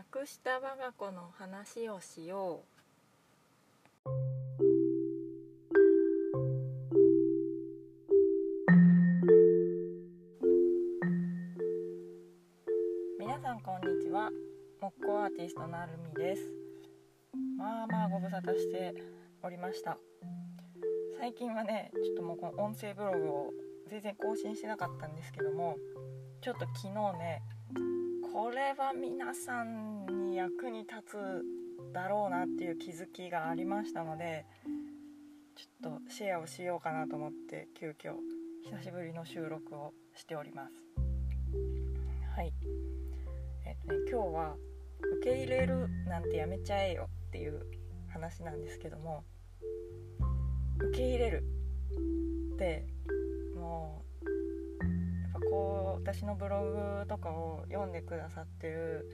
[0.00, 4.08] なくした我が子の話をしよう。
[13.18, 14.30] 皆さんこんにちは。
[14.80, 16.50] 木工アーティストのあるみです。
[17.58, 18.94] まあまあご無沙汰して
[19.42, 19.98] おりました。
[21.18, 23.52] 最近はねちょっともうこの音声ブログを
[23.90, 25.76] 全然更新してなかったんですけども
[26.40, 27.42] ちょっと昨日ね
[28.32, 34.46] これは皆さんに役に立つだろうなっていう気づきがありましたので
[35.56, 38.14] ちょっとシェアをしようかなと思って急遽
[38.64, 40.74] 久しぶりの収録をしております。
[42.36, 42.52] はい。
[43.66, 44.54] えっとね今日は
[45.18, 47.66] 受け入れるなんてやめちゃえよっていう
[48.12, 49.24] 話なんですけども
[50.78, 51.44] 受け入れる
[52.54, 52.86] って
[53.56, 54.09] もう
[55.50, 59.10] こう私のブログとかを読んでくださってる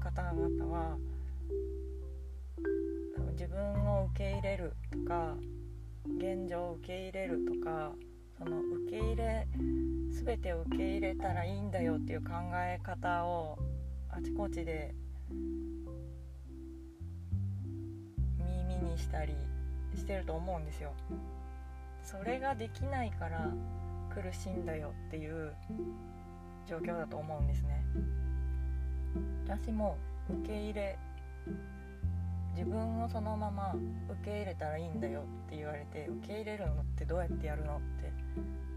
[0.00, 0.98] 方々は
[3.32, 5.36] 自分を受け入れるとか
[6.18, 7.92] 現状を受け入れるとか
[8.36, 9.46] その受け入れ
[10.10, 13.58] 全てを受け入れたらいいんだよっていう考え方を
[14.10, 14.94] あちこちで
[18.38, 19.34] 耳にしたり
[19.94, 20.92] してると思うんですよ。
[22.02, 23.52] それができないから
[24.20, 25.54] 苦しいんだよっていう
[26.66, 27.84] 状況だと思うんですね。
[29.46, 29.96] 私も
[30.28, 30.98] 受け入れ
[32.54, 33.72] 自分をそのまま
[34.10, 38.12] 受け入れたらいいんだよって言われて受け入れるのってどうやってやるのって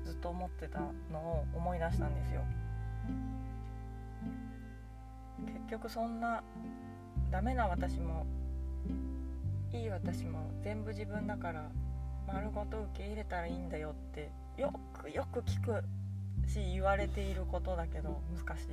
[0.06, 0.80] ずっと思ってた
[1.12, 2.42] のを思い出したんですよ
[5.48, 6.44] 結局そんな
[7.32, 8.28] ダメな私も
[9.74, 11.72] いい私も全部自分だから
[12.28, 15.84] 丸ごと受け入れたらいいんだよってよくよく聞く
[16.48, 18.68] し言われていることだけど難しい。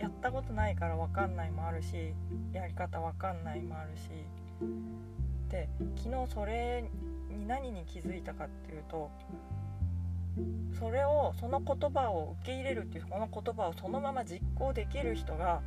[0.00, 2.12] やったことないから分かんないもあるし
[2.52, 4.10] やり方分かんないもあるし。
[5.48, 6.82] で昨日それ
[7.30, 9.10] に何に気づいたかっていうと
[10.78, 15.60] それをその言葉を受け入れるっていうこの言葉をそのまま実行できる人が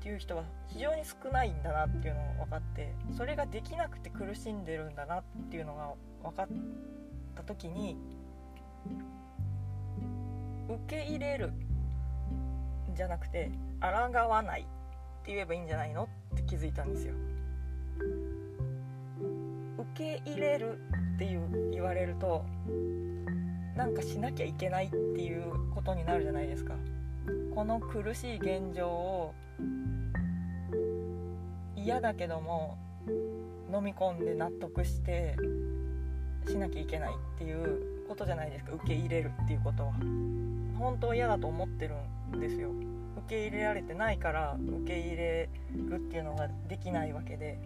[0.00, 5.92] っていう人は非常に少ないんだなっていうのが分かってそれができなくて苦しんでるんだなっていうのが
[6.22, 6.54] 分かって
[7.36, 7.96] た時に
[10.68, 11.52] 受け入れる
[12.94, 13.88] じゃなくて抗
[14.28, 14.64] わないっ
[15.24, 17.14] て言えばいいんじゃないのって気づいたんですよ。
[19.78, 20.78] 受け入れる
[21.14, 22.44] っていう言われると
[23.76, 26.74] なんかしなきゃいけないっていうことになるじゃないですか。
[27.54, 29.34] この苦しい現状を
[31.76, 32.78] 嫌だけども
[33.72, 35.36] 飲み込んで納得して
[36.46, 38.72] しなきゃいけないっていうことじゃないですか。
[38.72, 39.92] 受け入れるっていうことは。
[40.78, 41.94] 本当は嫌だと思ってる
[42.36, 42.70] んですよ。
[42.70, 47.58] 受け入れられてないから受け入れるっていうのができないわけで。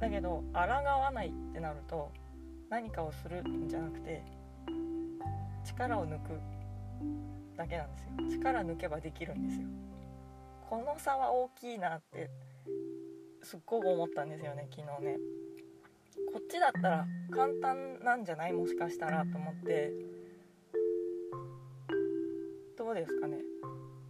[0.00, 2.10] だけど抗わないってなると
[2.68, 4.20] 何かをするんじゃなくて
[5.64, 6.40] 力を抜く
[7.56, 7.98] だけなんで
[8.30, 8.42] すよ。
[8.42, 9.66] 力抜けばできるんですよ。
[10.68, 12.30] この差は大きいなって
[13.42, 15.18] すっごく思ったんですよね昨日ね。
[16.32, 18.52] こっちだったら簡単なんじゃない？
[18.52, 19.92] もしかしたらと思って。
[22.78, 23.38] どうですかね？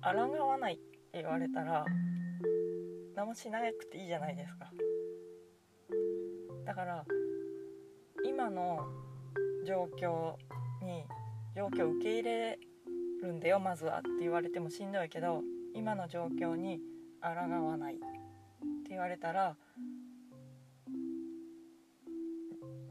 [0.02, 0.82] 抗わないって
[1.14, 1.84] 言われたら
[3.14, 4.70] 何もしなくていいじゃないですか。
[6.64, 7.04] だから
[8.24, 8.86] 今の
[9.66, 10.36] 状況
[10.84, 11.04] に
[11.54, 12.58] 状況を受け入れ
[13.22, 15.42] るんだよまずはって言われてもしんどいけど
[15.74, 16.80] 今の状況に
[17.20, 17.28] 抗
[17.66, 18.02] わないって
[18.90, 19.56] 言われたら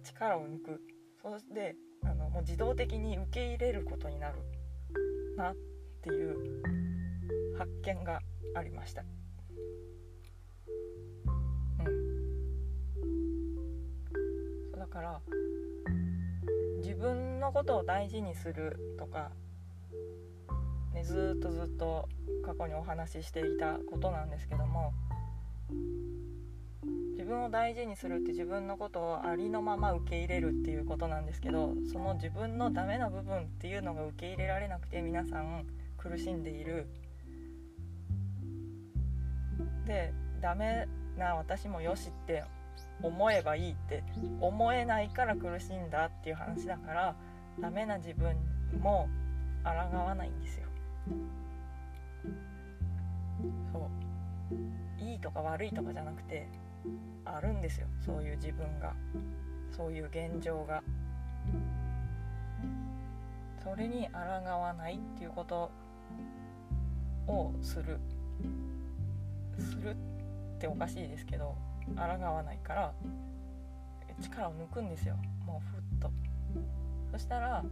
[0.04, 0.82] 力を抜く
[1.22, 4.36] そしてあのもう自動的に受け入れることになる
[5.38, 5.56] なっ
[6.02, 6.36] ていう
[7.58, 8.22] 発見が
[8.56, 9.04] ありました。
[11.80, 11.90] う
[14.78, 15.22] ん、だから
[16.78, 19.32] 自分のことを大事にするとか、
[20.94, 22.10] ね、ずっとずっと
[22.44, 24.94] 過去にお話ししていたことなんですけども
[27.32, 35.66] 分を大事にするって自分のことをありのまま受け入れるっていうことなんですけどその自分のダメな部分っていうのが受け入れられなくて皆さん
[35.98, 36.88] 苦しんでいる。
[39.86, 40.88] でダメ
[41.18, 42.44] な私もよしって
[43.02, 44.04] 思えばいいって
[44.40, 47.16] 思えないから苦しんだっていう話だから
[47.60, 48.36] ダメな自分
[48.80, 49.08] も
[49.64, 50.68] 抗わないんですよ。
[53.72, 53.90] そ
[55.00, 55.04] う。
[55.04, 56.48] いいとか悪いとかじゃなくて
[57.26, 57.88] あるんですよ。
[58.06, 58.94] そういう自分が。
[59.72, 60.84] そういう現状が。
[63.64, 65.72] それに抗わないっていうこと
[67.28, 68.00] をする。
[69.60, 69.96] するっ
[70.60, 71.56] ておかしいですけど
[71.96, 72.94] 抗わないから
[74.22, 75.16] 力を抜くんですよ。
[75.46, 76.12] もうふっと。
[77.12, 77.64] そしたら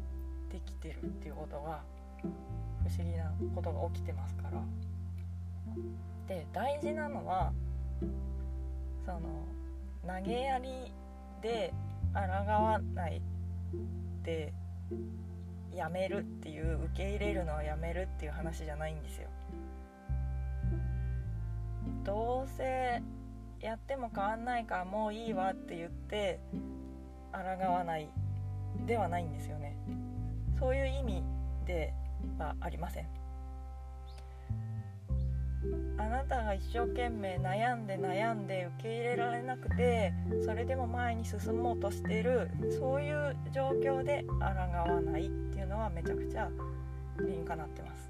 [0.52, 1.82] できてるっていうことが
[2.88, 4.62] 不思議なことが起きてますから。
[6.28, 7.52] で大事なのは
[9.10, 9.44] その
[10.06, 10.94] 投げやり
[11.42, 11.74] で
[12.14, 13.20] 抗わない
[14.24, 14.54] で
[15.74, 19.28] やめるっていう受け入れるのはやめるっていう話じゃないんですよ。
[22.04, 23.02] どうせ
[23.60, 26.40] やっても変わんないからもういいわって言って
[27.32, 27.40] 抗
[27.74, 28.10] わない
[28.86, 29.76] ではないんですよね。
[30.60, 31.24] そういう意味
[31.66, 31.94] で
[32.38, 33.08] はありません。
[36.00, 40.14] あなたが一生懸命悩んで悩んで受け入れられなくて
[40.46, 42.50] それでも前に進もうとしてる
[42.80, 46.50] そういう状況で抗わないっていうのはめちゃくちゃ
[47.20, 48.10] 理にかなってます。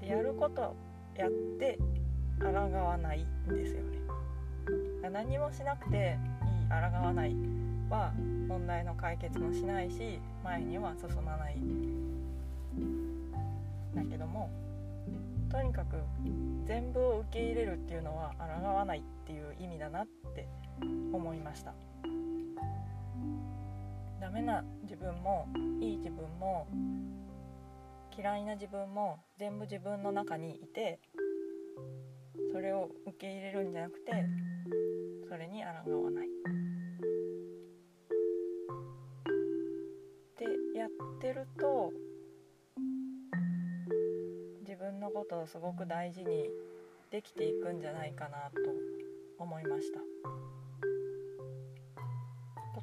[0.00, 0.74] でやること
[1.16, 1.78] やって
[2.40, 3.98] 抗わないんですよね。
[5.12, 6.16] 何もしなくて
[6.46, 6.74] いい抗
[7.06, 7.36] わない
[7.90, 8.10] は
[8.48, 12.13] 問題の解決もしないし前には進まない。
[13.94, 14.50] だけども
[15.50, 15.96] とにかく
[16.66, 20.48] 全部を受け入れるっていうのは抗わないっていう意味だなって
[21.12, 21.74] 思いました。
[24.20, 25.46] ダメな自分も
[25.80, 26.66] いい自分も
[28.16, 30.98] 嫌いな自分も全部自分の中にいて
[32.52, 34.12] それを受け入れるんじゃなくて
[35.28, 36.26] それに抗わない。
[36.26, 36.30] っ
[40.36, 40.44] て
[40.76, 40.88] やっ
[41.20, 41.92] てると
[45.04, 46.48] のことをすごく大事に
[47.10, 48.60] できていくんじゃないかなと
[49.38, 50.00] 思いました。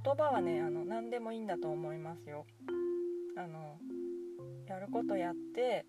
[0.04, 2.46] 言葉はねあの何でもいいんだと思いますよ。
[3.36, 3.78] あの
[4.68, 5.86] やることやって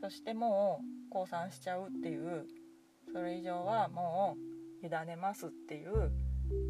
[0.00, 2.46] そしてもう降参しちゃうっていう
[3.12, 4.36] それ以上はも
[4.82, 6.10] う委ねますっていう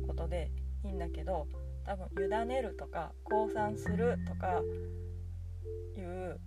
[0.07, 0.51] ことで
[0.85, 1.47] いいんだけど
[1.87, 4.61] 多分委ねるとか降参するとか
[5.97, 6.39] いう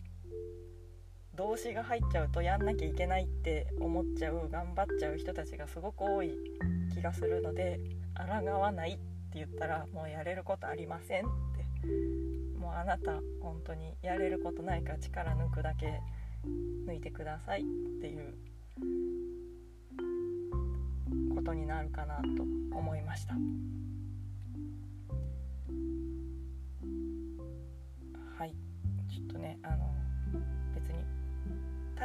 [1.41, 6.37] 動詞が入っちゃうとやんなきゃいけないって思っちゃう頑張っちゃう人たちがすごく多い
[6.93, 7.79] 気がするので
[8.15, 8.99] 抗わないって
[9.39, 11.61] 言ったらもうやれることありませんって。
[12.59, 15.99] もうあなた本当にやれることないから力抜くだけ
[16.87, 17.63] 抜いてくださいっ
[17.99, 18.35] ていう
[21.35, 22.43] ことになるかなと
[22.77, 23.33] 思いました。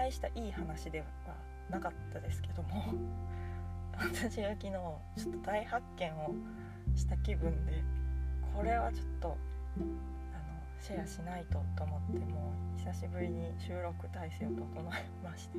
[0.07, 1.07] 大したいい話では
[1.69, 2.95] なかったですけども
[3.99, 6.35] 私は昨日ちょっと大発見を
[6.95, 7.83] した気分で
[8.55, 9.37] これはちょっと
[9.79, 9.85] あの
[10.79, 14.65] シェアしないとと思ってもう久しぶりに収録体制を整
[14.95, 15.59] えまして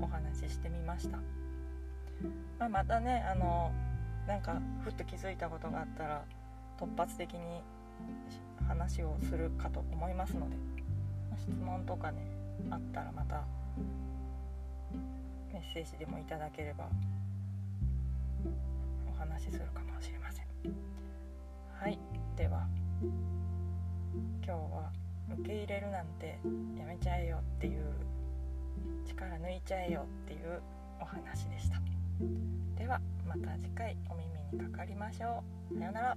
[0.00, 1.18] お話ししてみました、
[2.60, 3.72] まあ、またねあの
[4.28, 6.24] なんかふっと気づいたことがあったら
[6.78, 7.64] 突発的に
[8.68, 10.56] 話をするかと思いますので
[11.36, 13.44] 質問とかねあったらまた
[15.52, 16.88] メッセージでもいただければ
[19.08, 20.46] お話しするかもしれません。
[21.78, 21.98] はい。
[22.36, 22.66] では
[24.44, 24.92] 今日は
[25.38, 26.38] 受け入れるなんて
[26.78, 27.82] やめちゃえよっていう
[29.06, 30.60] 力抜いちゃえよっていう
[31.00, 31.80] お話でした。
[32.78, 35.42] ではまた次回お耳にかかりましょ
[35.72, 35.78] う。
[35.78, 36.16] さようなら。